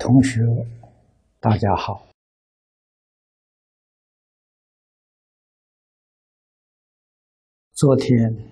[0.00, 0.40] 同学，
[1.40, 2.08] 大家好。
[7.74, 8.50] 昨天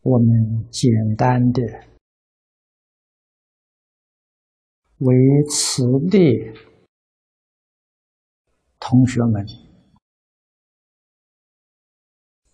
[0.00, 1.62] 我们简单的
[4.98, 5.14] 为
[5.48, 6.52] 此地
[8.80, 9.46] 同学们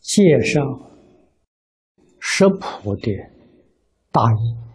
[0.00, 0.60] 介绍
[2.20, 3.10] 食谱的
[4.12, 4.67] 大意。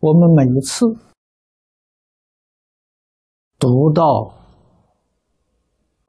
[0.00, 0.86] 我们每一次
[3.58, 4.34] 读到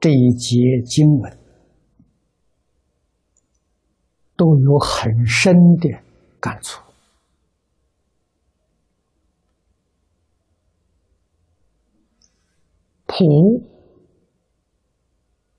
[0.00, 1.38] 这一节经文，
[4.34, 5.90] 都有很深的
[6.40, 6.82] 感触。
[13.04, 13.62] 普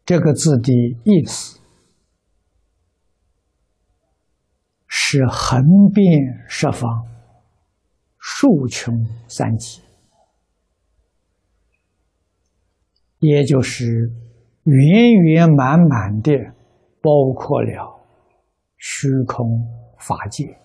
[0.03, 0.73] 这个字的
[1.05, 1.59] 意思
[4.87, 7.12] 是横遍十方。
[8.43, 8.93] 数穷
[9.29, 9.81] 三极，
[13.19, 14.11] 也就是
[14.63, 16.33] 圆圆满满的
[17.01, 18.05] 包括了
[18.75, 19.47] 虚空
[19.97, 20.59] 法界。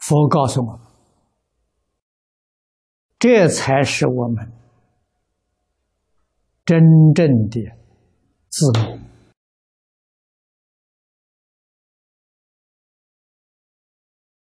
[0.00, 0.86] 佛告诉我们，
[3.18, 4.52] 这才是我们
[6.66, 6.82] 真
[7.14, 7.58] 正的
[8.50, 9.00] 自由。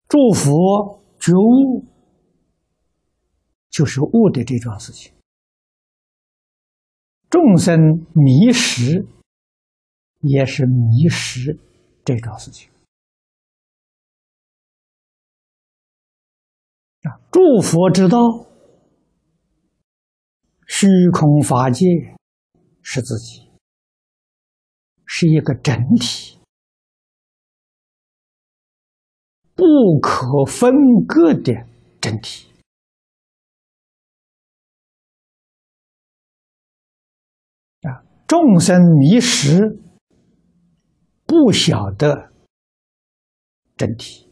[0.09, 1.85] 祝福觉悟，
[3.69, 5.13] 就是悟的这桩事情；
[7.29, 9.07] 众生迷失，
[10.21, 11.59] 也是迷失
[12.07, 12.71] 这桩事情。
[17.03, 18.19] 啊，诸佛之道，
[20.67, 21.87] 虚空法界
[22.81, 23.51] 是自己，
[25.05, 26.38] 是一个整体。
[29.59, 30.73] 不可分
[31.05, 31.53] 割的
[32.01, 32.47] 整体
[37.83, 38.07] 啊！
[38.29, 39.77] 众生迷失，
[41.27, 42.33] 不晓得
[43.77, 44.29] 真体，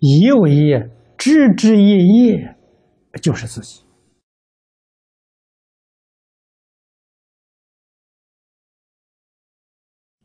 [0.00, 2.58] 以为枝枝叶叶
[3.22, 3.86] 就是自己，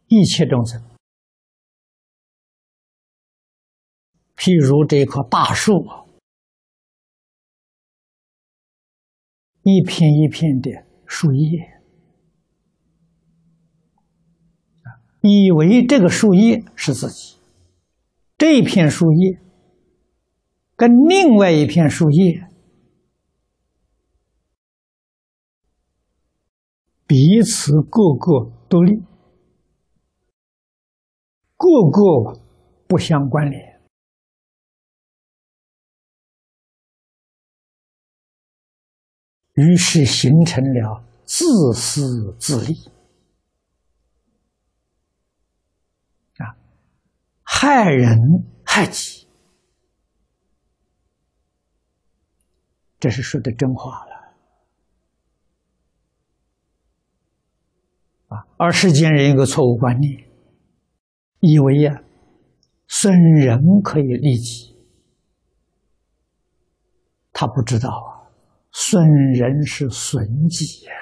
[0.07, 0.96] 一切众生。
[4.37, 5.83] 譬如这棵大树，
[9.63, 11.81] 一片一片的树叶，
[15.21, 17.39] 以为这个树叶是自己，
[18.37, 19.41] 这片树叶
[20.75, 22.47] 跟另外一片树叶
[27.07, 29.01] 彼此各个独立，
[31.55, 32.39] 各个
[32.87, 33.76] 不相关联。
[39.57, 42.75] 于是形成了自私自利
[46.37, 46.55] 啊，
[47.41, 48.19] 害人
[48.63, 49.27] 害己，
[52.99, 54.35] 这是说的真话了
[58.27, 58.45] 啊！
[58.57, 60.29] 而世间人一个错误观念，
[61.39, 62.03] 以为呀，
[62.87, 64.77] 损人可以利己，
[67.33, 68.16] 他不知道啊。
[68.89, 70.93] 损人是损己呀！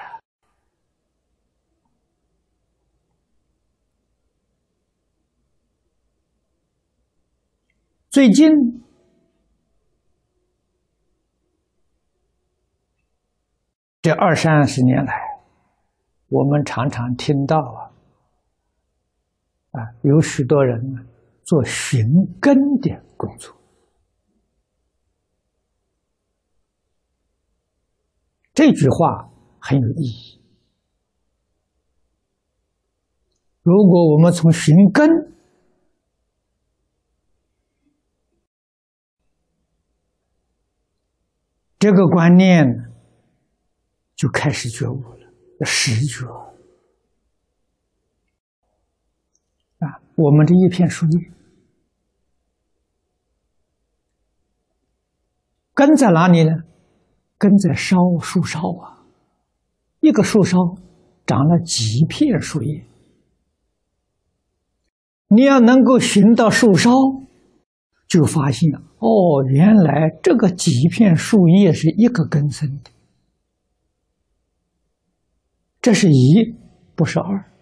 [8.10, 8.48] 最近
[14.02, 15.14] 这二三十年来，
[16.26, 17.56] 我们常常听到
[19.70, 21.06] 啊，啊，有许多人
[21.44, 22.04] 做寻
[22.40, 23.56] 根的工作。
[28.56, 29.30] 这句话
[29.60, 30.40] 很有意义。
[33.60, 35.06] 如果我们从寻根
[41.78, 42.90] 这个观念
[44.14, 45.30] 就开始觉悟了，
[45.60, 46.26] 要实觉
[49.80, 50.00] 啊！
[50.14, 51.30] 我们这一片树叶
[55.74, 56.62] 根在哪里呢？
[57.38, 59.04] 根在烧树梢啊，
[60.00, 60.76] 一个树梢
[61.26, 62.86] 长了几片树叶，
[65.28, 66.90] 你要能够寻到树梢，
[68.06, 72.90] 就发现哦，原来这个几片树叶是一个根生的，
[75.82, 76.54] 这是一，
[76.94, 77.52] 不是二。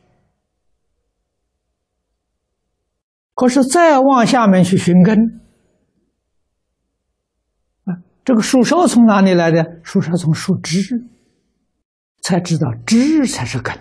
[3.35, 5.41] 可是再往下面去寻根，
[8.25, 9.81] 这个树梢从哪里来的？
[9.83, 10.81] 树梢从树枝，
[12.23, 13.75] 才知道枝才是根。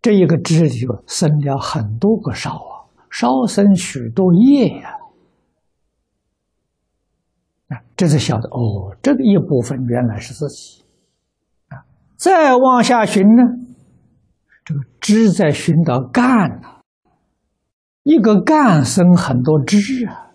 [0.00, 2.78] 这一个枝就生了很多个梢啊。
[3.10, 4.90] 梢生许多叶呀，
[7.68, 10.84] 啊，这才晓得哦，这个一部分原来是自己，
[11.68, 11.82] 啊，
[12.16, 13.42] 再往下寻呢，
[14.62, 16.82] 这个枝在寻到干了，
[18.02, 20.34] 一个干生很多枝啊，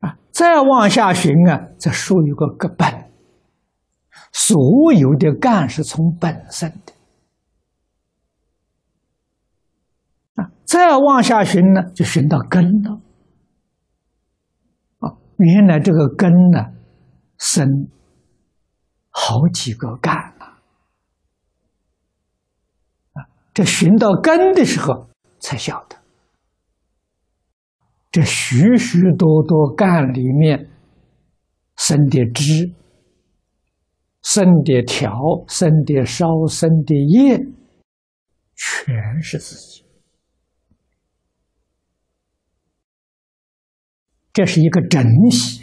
[0.00, 3.10] 啊，再往下寻啊，这树有个根本，
[4.32, 6.94] 所有的干是从本生的
[10.36, 10.50] 啊。
[10.64, 13.02] 再往下寻呢，就寻到根了。
[15.00, 16.72] 啊，原来这个根呢，
[17.36, 17.90] 生
[19.10, 20.46] 好几个干了。
[23.12, 25.99] 啊，这寻到根的时候，才晓得，
[28.10, 30.68] 这许许多多干里面
[31.76, 32.74] 生的枝、
[34.22, 35.12] 生的条、
[35.46, 37.38] 生的梢、生的叶，
[38.56, 39.84] 全是自己。
[44.32, 45.62] 这是一个整体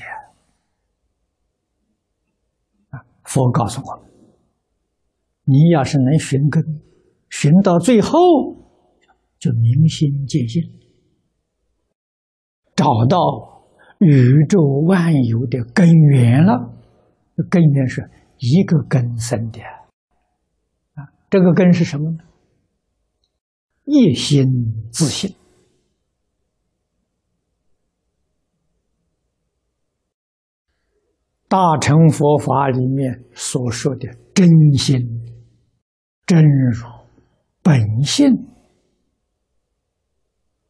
[2.90, 3.04] 啊！
[3.24, 4.12] 佛告诉我们：
[5.44, 6.64] 你要是能寻根，
[7.30, 8.20] 寻到最后，
[9.40, 10.77] 就明心见性，
[12.78, 13.18] 找到
[14.00, 16.76] 宇宙万有的根源了。
[17.50, 18.10] 根源是
[18.40, 19.60] 一个根生的
[20.94, 21.06] 啊！
[21.30, 22.18] 这个根是什么呢？
[23.84, 24.46] 一心
[24.92, 25.36] 自信。
[31.48, 35.00] 大乘佛法里面所说的真心、
[36.26, 36.86] 真如、
[37.62, 38.28] 本性，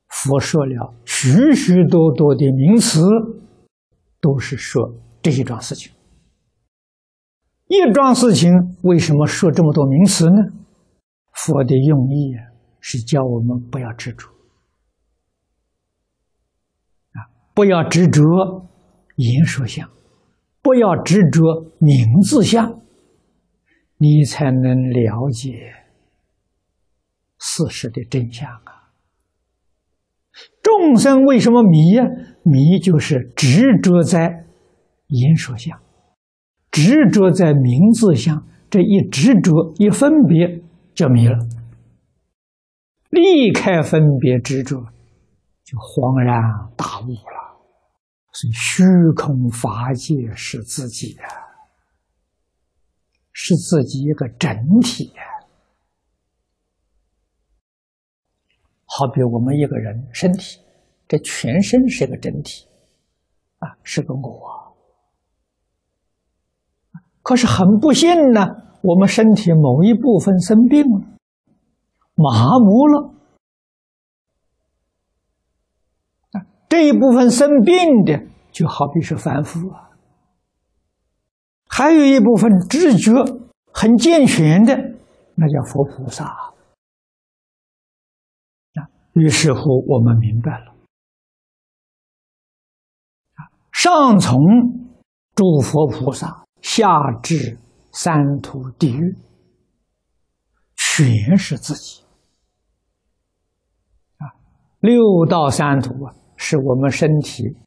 [0.07, 3.01] 佛说了许许多多的名词，
[4.21, 5.91] 都是说这一桩事情。
[7.65, 8.51] 一桩事情
[8.83, 10.37] 为什么说这么多名词呢？
[11.33, 14.27] 佛的用意啊，是教我们不要执着
[17.13, 17.17] 啊，
[17.55, 18.21] 不要执着
[19.15, 19.89] 言说相。
[20.61, 21.41] 不要执着
[21.79, 22.79] 名字相，
[23.97, 25.73] 你才能了解
[27.39, 28.76] 事实的真相啊！
[30.79, 32.03] 众生为什么迷呀？
[32.43, 34.45] 迷就是执着在
[35.07, 35.77] 言说相，
[36.71, 40.61] 执着在名字相，这一执着一分别
[40.93, 41.35] 就迷了。
[43.09, 44.77] 离开分别执着，
[45.63, 46.41] 就恍然
[46.77, 47.57] 大悟了。
[48.31, 48.83] 所以虚
[49.15, 51.23] 空法界是自己的，
[53.33, 54.49] 是自己一个整
[54.81, 55.23] 体呀。
[58.85, 60.59] 好比我们一个人身体，
[61.07, 62.67] 这全身是个整体，
[63.59, 64.75] 啊，是个我。
[67.21, 68.45] 可是很不幸呢，
[68.81, 71.01] 我们身体某一部分生病了，
[72.15, 73.13] 麻木了。
[76.69, 79.91] 这一部分生病的，就好比是凡夫啊；
[81.65, 83.13] 还有一部分知觉
[83.71, 84.75] 很健全的，
[85.35, 86.53] 那叫佛菩萨啊。
[89.13, 90.75] 于是乎，我们明白了
[93.87, 94.37] 上从
[95.33, 96.89] 诸佛菩萨，下
[97.23, 97.57] 至
[97.93, 99.15] 三途地狱，
[100.75, 102.01] 全是自己
[104.17, 104.35] 啊。
[104.81, 106.13] 六道三途啊。
[106.39, 107.57] 是我们身体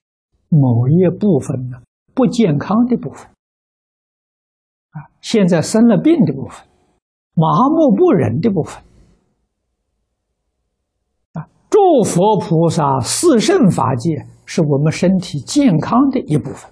[0.48, 1.78] 某一部分呢
[2.14, 3.26] 不健康的部分
[4.90, 6.64] 啊，现在生了病的部分，
[7.34, 8.80] 麻木不仁的部分
[11.32, 16.68] 啊，诸佛菩萨四圣法界是我们身体健康的一部分。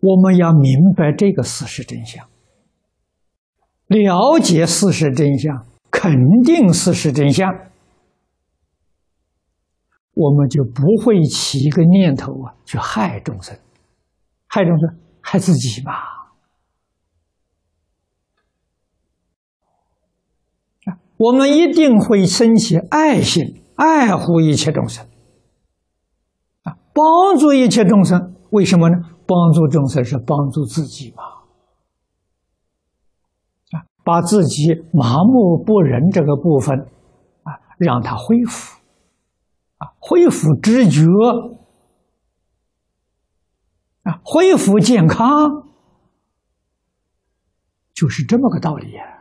[0.00, 2.26] 我们要明白这个事实真相。
[3.88, 6.10] 了解事实真相，肯
[6.42, 7.46] 定事实真相，
[10.14, 13.54] 我们就不会起一个念头啊，去害众生，
[14.46, 15.92] 害众生，害自己吧。
[20.86, 25.06] 啊，我们一定会升起爱心，爱护一切众生，
[26.62, 28.34] 啊，帮助一切众生。
[28.48, 28.96] 为什么呢？
[29.26, 31.22] 帮助众生是帮助自己嘛。
[33.72, 36.88] 啊把自己麻木不仁这个部分
[37.42, 38.80] 啊，让它恢复，
[39.76, 41.02] 啊，恢复知觉，
[44.04, 45.68] 啊，恢复健康，
[47.92, 49.19] 就是这么个道理呀。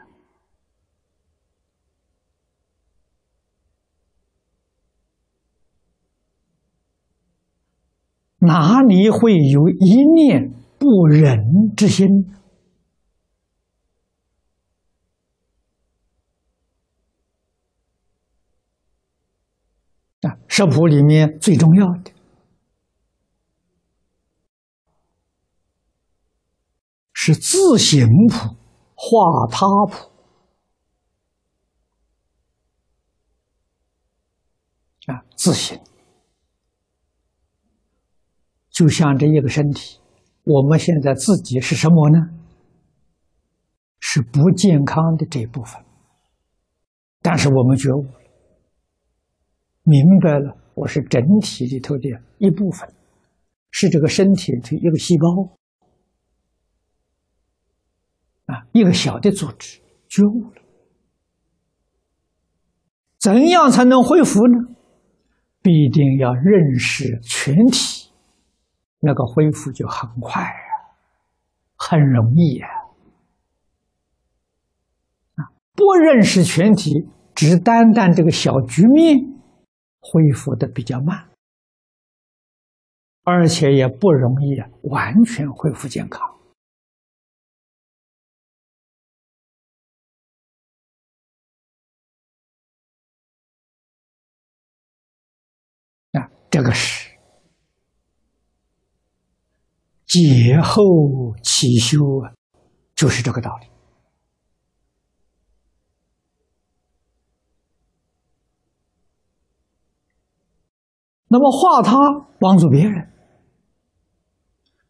[8.40, 12.08] 哪里会有一念不忍之心？
[20.22, 22.12] 啊，食谱里面最重要的
[27.14, 28.56] 是自行谱、
[28.96, 30.12] 化他谱
[35.08, 35.80] 啊，自行。
[38.80, 40.00] 就像这一个身体，
[40.46, 42.30] 我们现在自己是什么呢？
[44.00, 45.84] 是不健康的这一部分。
[47.22, 48.22] 但是我们觉悟了，
[49.84, 52.08] 明白了，我是整体里头的
[52.38, 52.90] 一部分，
[53.70, 55.28] 是这个身体的一个细胞
[58.46, 60.62] 啊，一个小的组织，觉悟了。
[63.20, 64.74] 怎样才能恢复呢？
[65.62, 67.99] 必定要认识全体。
[69.00, 70.50] 那个恢复就很快呀，
[71.78, 72.68] 很容易呀。
[75.36, 79.18] 啊，不认识全体，只单单这个小局面，
[80.02, 81.30] 恢复的比较慢，
[83.24, 86.28] 而且也不容易完全恢复健康。
[96.12, 96.99] 啊，这个是。
[100.10, 100.84] 劫后
[101.44, 102.34] 起修啊，
[102.96, 103.68] 就是这个道理。
[111.28, 111.96] 那么化他
[112.40, 113.08] 帮助别人，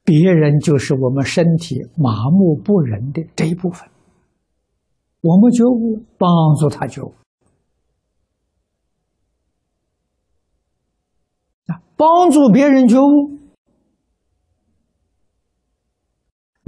[0.05, 3.89] 别人就是我们身体麻木不仁的这一部分。
[5.19, 7.13] 我们觉悟，帮助他觉悟
[11.65, 13.38] 啊，帮助别人觉悟。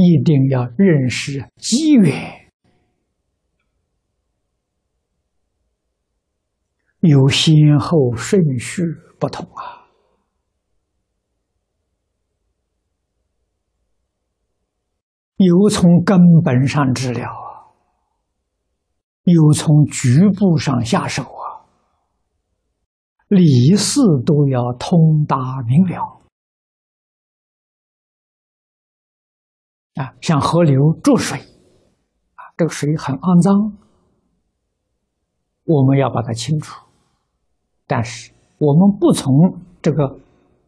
[0.02, 2.52] 一定要认识机缘，
[7.00, 8.84] 有先后顺序
[9.20, 9.88] 不同啊，
[15.38, 17.74] 有从根本上治疗啊，
[19.24, 21.66] 有从局部上下手啊，
[23.28, 26.21] 理事都要通达明了。
[30.02, 33.78] 啊，像河流注水，啊，这个水很肮脏，
[35.64, 36.84] 我们要把它清除。
[37.86, 39.30] 但是我们不从
[39.80, 40.08] 这个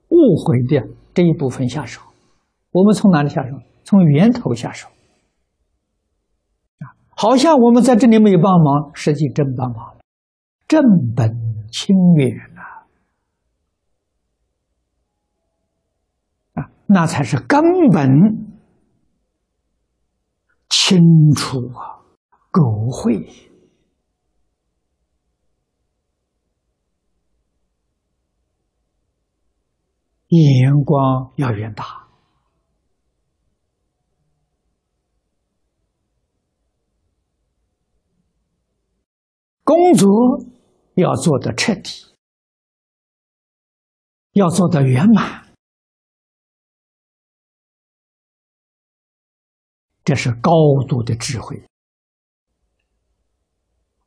[0.09, 1.99] 误会的这一部分下手，
[2.71, 3.57] 我们从哪里下手？
[3.83, 4.87] 从源头下手。
[6.79, 10.01] 啊，好像我们在这里没有帮忙，实际真帮忙了，
[10.67, 10.79] 正
[11.15, 11.27] 本
[11.71, 12.85] 清源啊，
[16.61, 18.52] 啊，那才是根本。
[20.85, 20.99] 清
[21.33, 22.03] 楚啊，
[22.51, 23.25] 狗会，
[30.27, 32.05] 眼光要远大，
[39.63, 40.09] 工作
[40.95, 42.13] 要做的彻底，
[44.33, 45.42] 要做的圆满。
[50.03, 50.51] 这是高
[50.87, 51.65] 度的智慧，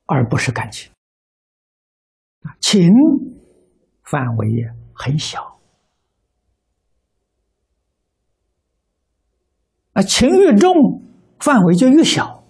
[0.06, 0.92] 而不是感情。
[2.60, 2.90] 情
[4.02, 4.46] 范围
[4.94, 5.60] 很小，
[9.94, 10.72] 啊，情越重，
[11.40, 12.46] 范围就越小，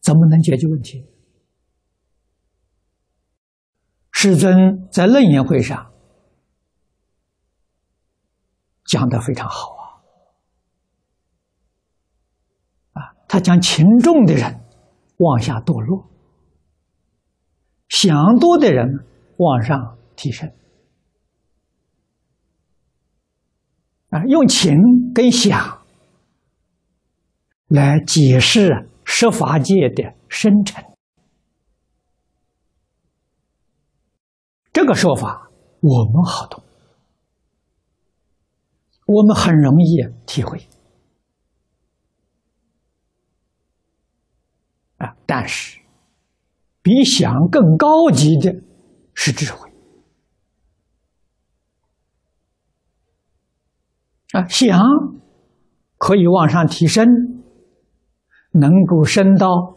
[0.00, 1.06] 怎么能解决问题？
[4.10, 5.92] 世尊在楞严会上
[8.84, 9.74] 讲的非常好
[12.92, 13.16] 啊。
[13.32, 14.60] 他将情重的人
[15.16, 16.06] 往下堕落，
[17.88, 19.06] 想多的人
[19.38, 20.52] 往上提升。
[24.10, 24.76] 啊，用情
[25.14, 25.82] 跟想
[27.68, 30.84] 来解释十法界的生成，
[34.74, 35.48] 这个说法
[35.80, 36.62] 我们好懂，
[39.06, 39.96] 我们很容易
[40.26, 40.68] 体会。
[45.26, 45.80] 但是
[46.82, 48.62] 比想更高级的
[49.14, 49.70] 是智慧
[54.32, 54.46] 啊！
[54.48, 54.80] 想
[55.98, 57.06] 可以往上提升，
[58.52, 59.76] 能够升到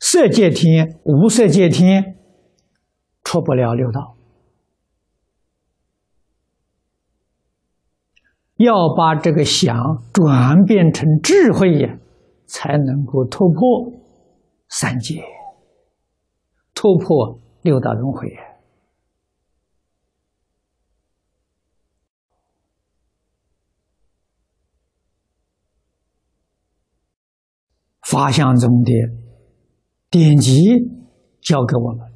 [0.00, 2.16] 色界天、无色界天，
[3.22, 4.16] 出不了六道。
[8.56, 11.98] 要把这个想转变成智慧呀，
[12.52, 13.90] 才能够突破
[14.68, 15.24] 三界，
[16.74, 18.28] 突破六道轮回。
[28.02, 28.92] 法相中的
[30.10, 30.52] 典籍
[31.40, 32.12] 教给我们：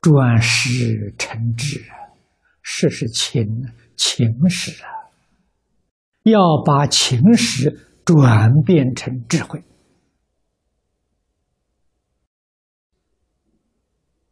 [0.00, 1.78] 转世成智，
[2.62, 3.44] 识是情，
[3.96, 4.88] 情识啊。
[6.22, 9.64] 要把情史转变成智慧，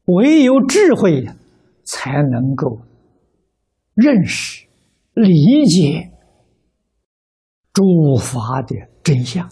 [0.05, 1.27] 唯有智慧
[1.83, 2.87] 才能够
[3.95, 4.69] 认识、
[5.15, 6.13] 理解
[7.73, 9.49] 诸法的真相，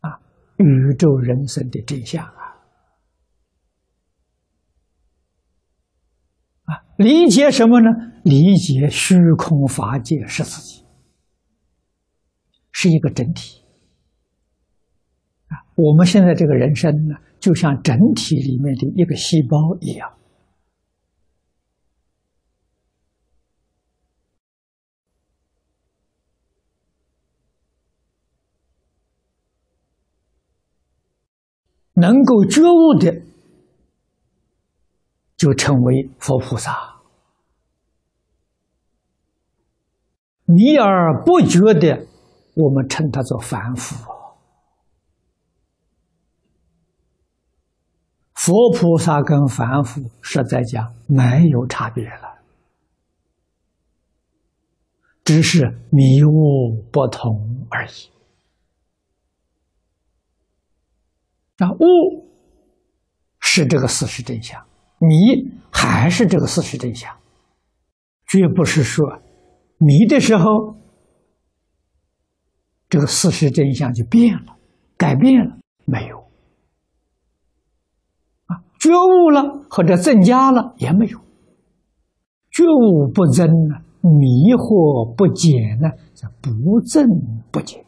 [0.00, 0.20] 啊，
[0.56, 2.34] 宇宙人生的真相啊！
[6.64, 7.88] 啊，理解什么呢？
[8.24, 10.83] 理解虚空法界是自己。
[12.76, 13.62] 是一个整体
[15.46, 15.62] 啊！
[15.76, 20.12] 我们现在这个人生呢，就像整体里面的一个细胞一样，
[31.94, 33.22] 能够觉悟的，
[35.36, 36.72] 就成为佛菩萨；
[40.46, 42.08] 迷而不觉的。
[42.54, 43.96] 我们称它做凡夫，
[48.34, 52.38] 佛菩萨跟凡夫实在讲没有差别了，
[55.24, 58.10] 只是迷悟不同而已。
[61.58, 62.30] 那，悟
[63.40, 64.64] 是这个事实真相，
[64.98, 67.16] 迷还是这个事实真相，
[68.28, 69.04] 绝不是说
[69.78, 70.83] 迷的时候。
[72.94, 74.56] 这个事实真相就变了，
[74.96, 76.18] 改变了没有？
[78.46, 81.18] 啊，觉悟了或者增加了也没有。
[82.52, 87.04] 觉悟不增呢，迷惑不减呢，叫不增
[87.50, 87.84] 不减。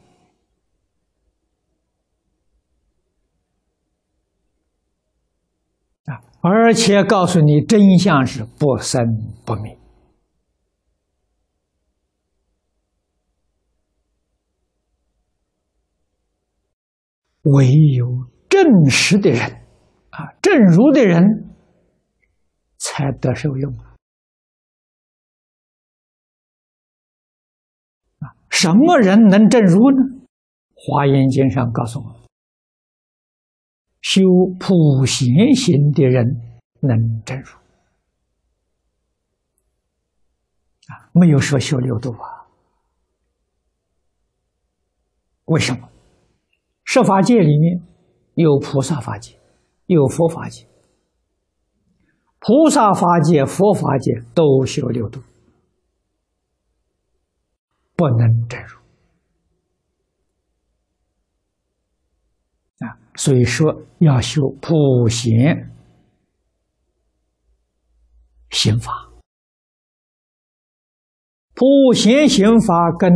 [6.06, 9.06] 啊，而且告诉你真相是不生
[9.44, 9.75] 不灭。
[17.54, 19.40] 唯有正实的人，
[20.10, 21.54] 啊，正如的人，
[22.76, 23.72] 才得受用
[28.18, 28.34] 啊！
[28.50, 29.96] 什么人能正如呢？
[30.74, 32.16] 《华严经》上告诉我们，
[34.00, 34.22] 修
[34.58, 36.24] 普贤行的人
[36.80, 37.48] 能正如
[40.88, 42.50] 啊，没有说修六度啊？
[45.44, 45.88] 为什么？
[46.86, 47.82] 设法界里面
[48.34, 49.38] 有菩萨法界，
[49.86, 50.66] 有佛法界。
[52.38, 55.20] 菩萨法界、佛法界都修六度，
[57.96, 58.78] 不能真如
[62.86, 62.96] 啊！
[63.16, 65.74] 所以说要修普贤
[68.50, 69.10] 行法，
[71.52, 73.10] 普贤行法跟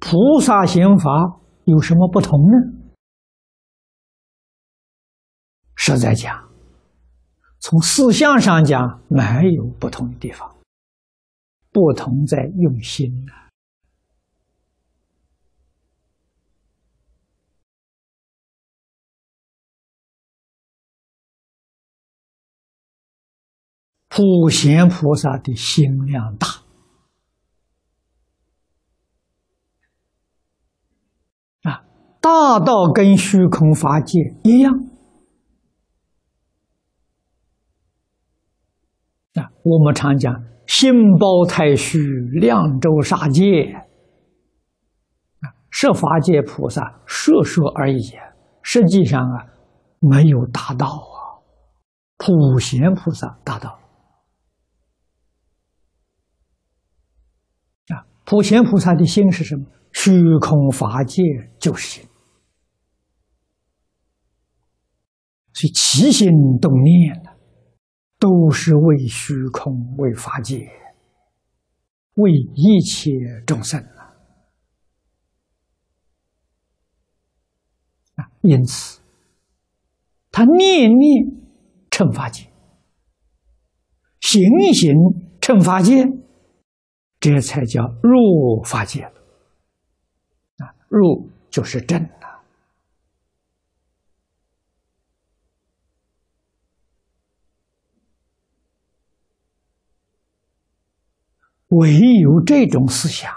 [0.00, 1.40] 菩萨行法。
[1.68, 2.56] 有什么不同呢？
[5.76, 6.48] 实在讲，
[7.60, 10.56] 从思想上讲，没有不同的地方，
[11.70, 13.34] 不同在用心呐。
[24.08, 26.67] 普贤菩萨的心量大。
[32.20, 34.74] 大道跟虚空法界一样
[39.34, 39.52] 啊！
[39.62, 40.34] 我们常讲
[40.66, 41.98] “心包太虚，
[42.32, 43.62] 量周沙界”，
[45.40, 48.02] 啊，设法界菩萨说说而已，
[48.62, 49.46] 实际上啊，
[50.00, 51.38] 没有达到啊，
[52.16, 53.78] 普贤菩萨达到
[57.88, 58.04] 啊！
[58.24, 59.64] 普贤菩萨的心是什么？
[59.92, 61.22] 虚空法界
[61.60, 62.07] 就是心。
[65.58, 66.28] 所以起心
[66.60, 67.32] 动念呢，
[68.20, 70.70] 都是为虚空、为法界、
[72.14, 73.10] 为一切
[73.44, 74.14] 众生啊！
[78.14, 79.00] 啊，因此
[80.30, 81.26] 他念念
[81.90, 82.44] 称法界，
[84.20, 84.40] 行
[84.72, 84.94] 行
[85.40, 86.04] 称法界，
[87.18, 89.10] 这才叫入法界了。
[90.58, 92.08] 啊，入就是正。
[101.68, 103.34] 唯有这种思想、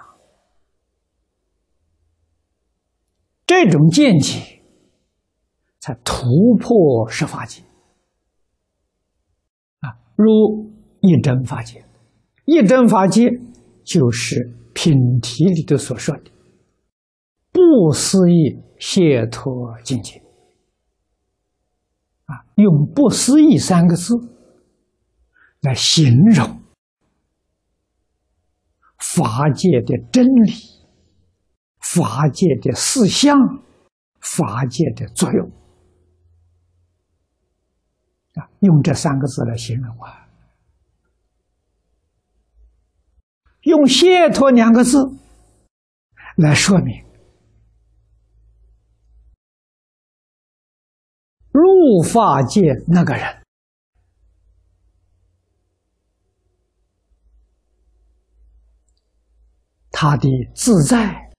[3.45, 4.61] 这种见解，
[5.79, 7.61] 才突破十法界
[9.81, 9.99] 啊！
[10.15, 11.83] 如一真法界，
[12.45, 13.29] 一真法界
[13.83, 16.31] 就是品题里头所说的
[17.51, 20.23] 不思议解脱境界
[22.25, 24.13] 啊，用“不思议”三个字
[25.59, 26.60] 来形容。
[29.01, 30.53] 法界的真理，
[31.79, 33.35] 法界的思想，
[34.19, 35.51] 法界的作用
[38.35, 40.29] 啊，用这三个字来形容啊，
[43.63, 44.97] 用“解脱”两个字
[46.37, 47.03] 来说明，
[51.51, 53.40] 入法界那个人。
[60.03, 61.29] 他的自在，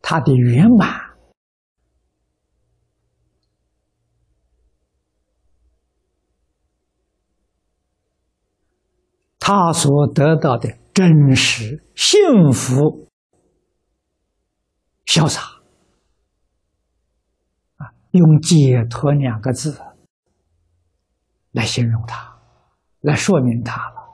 [0.00, 1.16] 他的圆满，
[9.40, 13.08] 他所得到的真实幸福、
[15.04, 15.40] 潇洒，
[17.78, 19.76] 啊，用解脱两个字
[21.50, 22.38] 来形容他，
[23.00, 24.13] 来说明他了。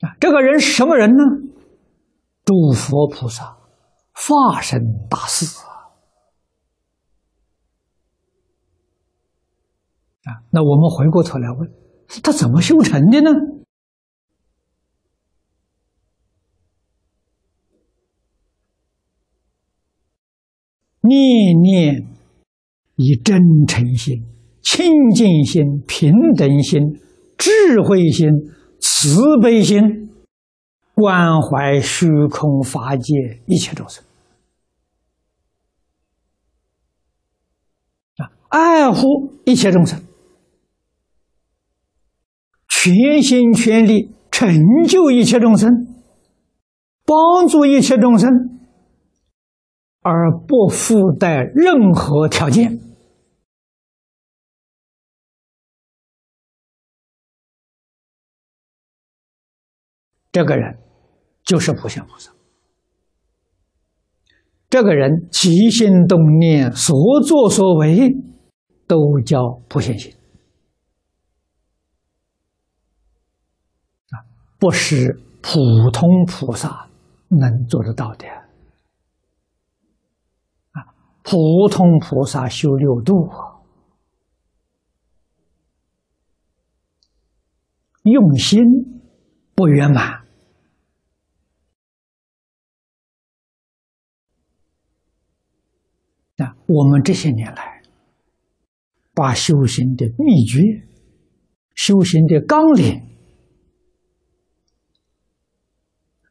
[0.00, 1.24] 啊这个人是什么人呢？
[2.44, 3.58] 诸佛菩萨、
[4.12, 5.44] 化身大士
[10.24, 10.42] 啊！
[10.50, 11.70] 那我们回过头来问，
[12.22, 13.30] 他怎么修成的呢？
[21.02, 22.08] 念念
[22.96, 24.24] 以真诚心、
[24.62, 27.00] 清净心、平等心、
[27.36, 28.28] 智慧心。
[29.02, 30.10] 慈悲心，
[30.92, 34.04] 关怀虚空法界一切众生
[38.18, 40.02] 啊，爱护一切众生，
[42.68, 45.70] 全心全力成就一切众生，
[47.06, 48.28] 帮助一切众生，
[50.02, 52.78] 而不附带任何条件。
[60.32, 60.78] 这个人
[61.42, 62.32] 就是普贤菩萨。
[64.68, 68.08] 这个人起心动念、所作所为，
[68.86, 70.12] 都叫普贤行
[74.10, 74.22] 啊，
[74.60, 75.58] 不是普
[75.92, 76.88] 通菩萨
[77.26, 78.28] 能做得到的
[80.70, 80.94] 啊。
[81.24, 83.28] 普通菩萨修六度，
[88.04, 88.62] 用心
[89.56, 90.20] 不圆满。
[96.36, 97.82] 啊，我们这些年来，
[99.12, 100.62] 把修行的秘诀、
[101.74, 103.02] 修行的纲领，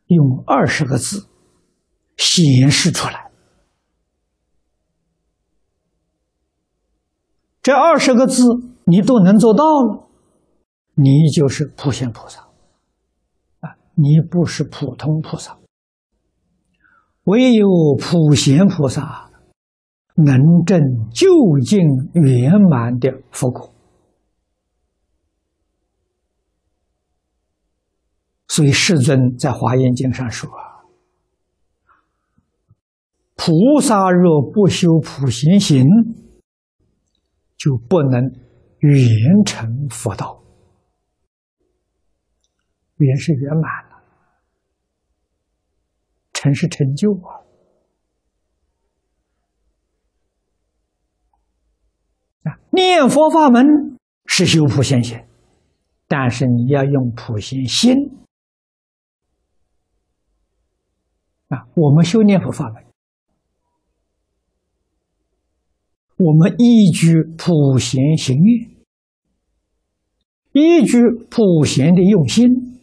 [0.05, 1.27] 用二十个字
[2.15, 3.29] 显示出来。
[7.61, 8.41] 这二十个字
[8.85, 10.07] 你都能做到了，
[10.93, 12.47] 你就是普贤菩萨
[13.59, 13.75] 啊！
[13.95, 15.59] 你不是普通菩萨，
[17.25, 17.67] 唯有
[17.99, 19.28] 普贤菩萨。
[20.23, 20.81] 能证
[21.13, 21.27] 究
[21.65, 21.79] 竟
[22.13, 23.73] 圆满的佛果，
[28.47, 30.49] 所以世尊在华严经上说
[33.35, 35.85] ：“菩萨若不修普贤行，
[37.55, 38.21] 就不能
[38.79, 40.43] 圆成佛道。
[42.97, 44.03] 圆是圆满了，
[46.33, 47.39] 成是成就啊。”
[52.43, 55.25] 啊念佛法门是修普贤行，
[56.07, 57.95] 但是你要用普贤心
[61.49, 61.67] 啊！
[61.75, 62.85] 我们修念佛法门，
[66.17, 68.69] 我们依据普贤行愿，
[70.51, 72.79] 依据普贤的用心，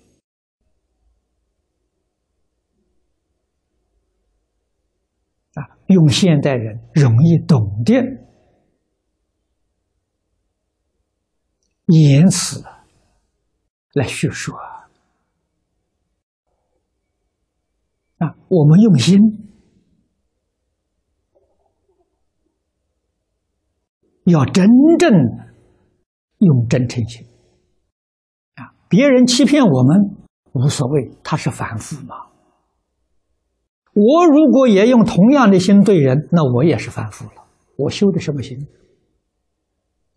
[5.54, 7.94] 啊，用现代人容易懂的
[11.86, 12.62] 言辞
[13.92, 14.52] 来叙述
[18.18, 19.18] 啊，我们用心。
[24.24, 24.66] 要真
[24.98, 25.12] 正
[26.38, 27.24] 用真诚心
[28.56, 28.74] 啊！
[28.88, 30.16] 别人欺骗我们
[30.52, 32.16] 无所谓，他是凡夫嘛。
[33.92, 37.46] 我如果也用同样的心对人，那我也是凡夫了。
[37.76, 38.58] 我修的什么心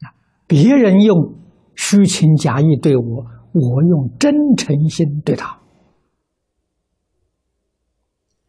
[0.02, 0.10] 啊？
[0.48, 1.36] 别人用
[1.82, 5.62] 虚情假意对我，我用真诚心对他，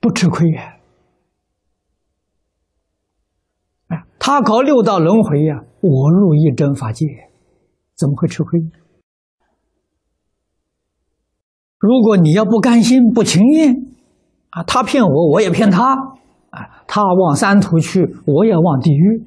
[0.01, 0.79] 不吃亏呀。
[4.19, 7.07] 他搞六道轮回呀，我入一真法界，
[7.95, 8.61] 怎么会吃亏？
[11.79, 13.77] 如果你要不甘心、不情愿，
[14.51, 15.95] 啊，他骗我，我也骗他，
[16.51, 19.25] 啊，他往三途去，我也往地狱，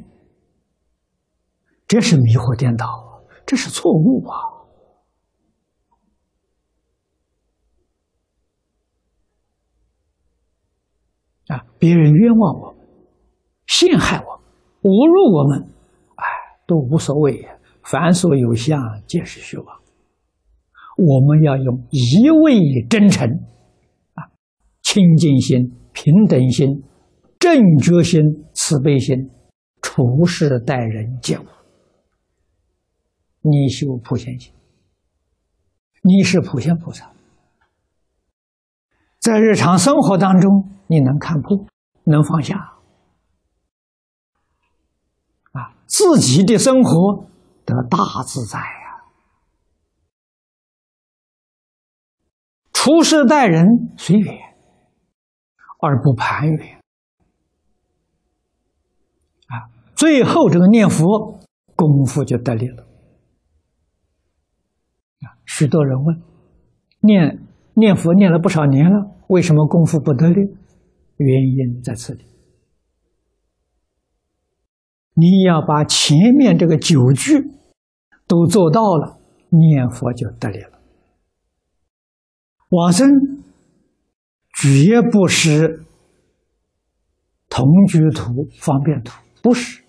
[1.88, 2.86] 这是迷惑颠倒，
[3.46, 4.34] 这是错误啊！
[11.48, 12.88] 啊，别人冤枉我们，
[13.68, 14.42] 陷害我。
[14.84, 15.70] 侮辱我们，
[16.16, 16.26] 哎，
[16.66, 17.48] 都无所谓。
[17.84, 19.82] 凡所有相，皆是虚妄。
[20.98, 23.28] 我们要用一味真诚，
[24.14, 24.32] 啊，
[24.82, 26.84] 清净心、平等心、
[27.40, 28.22] 正觉心、
[28.54, 29.30] 慈悲心，
[29.82, 31.44] 处事待人接物。
[33.46, 34.54] 你修普贤行，
[36.02, 37.12] 你是普贤菩萨，
[39.20, 41.66] 在日常生活当中，你能看破，
[42.06, 42.56] 能放下。
[45.52, 47.26] 啊自己的生活
[47.66, 49.04] 得大自在呀，
[52.72, 54.34] 处事待人随缘
[55.82, 56.80] 而不攀缘
[59.48, 61.40] 啊，最后这个念佛
[61.76, 62.88] 功夫就得力了。
[65.46, 66.22] 许多人问，
[67.02, 67.40] 念
[67.74, 70.42] 念佛念了不少年了，为什么功夫不得力？
[71.18, 72.26] 原因在此里。
[75.16, 77.52] 你要把前面这个九句
[78.28, 80.80] 都做到了，念佛就得力了。
[82.70, 83.08] 往生
[84.56, 85.84] 绝不是
[87.48, 89.84] 同居土、方便土，不是。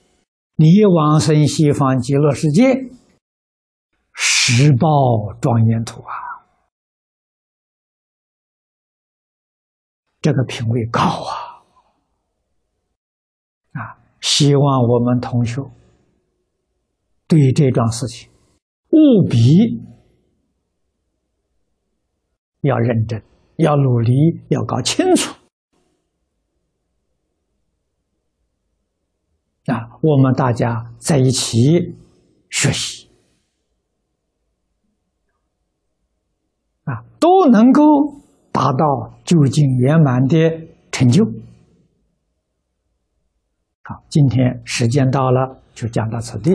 [0.57, 2.90] 你往生西方极乐世界，
[4.46, 6.12] 十报庄严土啊！
[10.20, 11.64] 这个品位高啊！
[13.72, 13.98] 啊！
[14.20, 15.62] 希望我们同学
[17.26, 18.30] 对这桩事情
[18.90, 19.83] 务必
[22.61, 23.24] 要认真，
[23.57, 24.12] 要努力，
[24.50, 25.35] 要搞清楚
[29.72, 29.98] 啊！
[30.02, 31.96] 我们大家在一起
[32.50, 33.11] 学习
[36.85, 37.81] 啊，都能够
[38.53, 40.37] 达到究竟圆满的
[40.93, 41.25] 成就。
[43.83, 46.55] 好，今天时间到了，就讲到此地。